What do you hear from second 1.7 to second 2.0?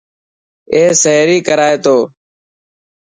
تو.